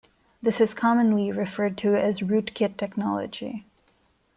[0.41, 3.65] This is commonly referred to as rootkit technology.